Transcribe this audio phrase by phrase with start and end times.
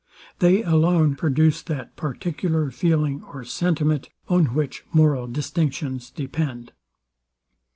[0.39, 6.71] They alone produce that particular feeling or sentiment, on which moral distinctions depend.